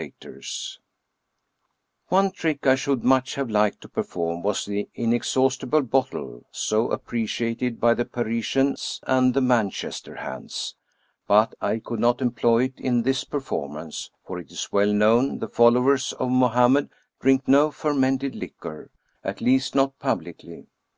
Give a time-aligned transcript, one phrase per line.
[0.00, 0.78] True Stories
[2.06, 5.82] of Modem Magic One trick I should much have liked to perform was the inexhaustible
[5.82, 10.74] bottle, so appreciated by the Parisians and the Manchester" hands";
[11.28, 15.48] but I could not employ it in this performance, for it is well known the
[15.48, 16.88] followers of Mo hammed
[17.20, 18.90] drink no fermented liquor—
[19.26, 20.66] ^at least not publicly.